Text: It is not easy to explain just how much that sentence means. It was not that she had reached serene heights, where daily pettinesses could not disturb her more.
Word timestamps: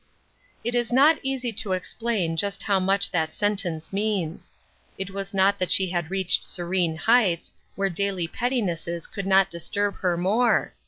It 0.63 0.73
is 0.73 0.91
not 0.91 1.19
easy 1.21 1.53
to 1.53 1.73
explain 1.73 2.35
just 2.35 2.63
how 2.63 2.79
much 2.79 3.11
that 3.11 3.35
sentence 3.35 3.93
means. 3.93 4.51
It 4.97 5.11
was 5.11 5.31
not 5.31 5.59
that 5.59 5.69
she 5.71 5.91
had 5.91 6.09
reached 6.09 6.43
serene 6.43 6.95
heights, 6.95 7.53
where 7.75 7.87
daily 7.87 8.27
pettinesses 8.27 9.05
could 9.05 9.27
not 9.27 9.51
disturb 9.51 9.97
her 9.97 10.17
more. 10.17 10.73